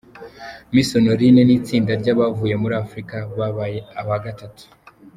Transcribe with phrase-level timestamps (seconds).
[0.73, 4.63] Miss Honorine n'itsinda ry'abavuye muri Afurika babaye aba gatatu.